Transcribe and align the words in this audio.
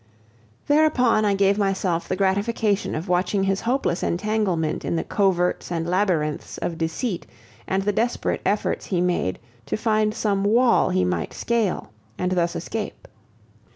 Thereupon 0.65 1.25
I 1.25 1.35
gave 1.35 1.59
myself 1.59 2.07
the 2.07 2.15
gratification 2.15 2.95
of 2.95 3.07
watching 3.07 3.43
his 3.43 3.61
hopeless 3.61 4.01
entanglement 4.01 4.83
in 4.83 4.95
the 4.95 5.03
coverts 5.03 5.71
and 5.71 5.87
labyrinths 5.87 6.57
of 6.57 6.75
deceit 6.79 7.27
and 7.67 7.83
the 7.83 7.93
desperate 7.93 8.41
efforts 8.43 8.87
he 8.87 8.99
made 8.99 9.37
to 9.67 9.77
find 9.77 10.15
some 10.15 10.43
wall 10.43 10.89
he 10.89 11.05
might 11.05 11.35
scale 11.35 11.91
and 12.17 12.31
thus 12.31 12.55
escape. 12.55 13.07